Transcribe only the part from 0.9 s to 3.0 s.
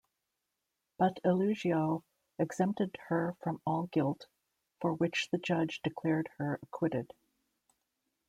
But Eulogio exempted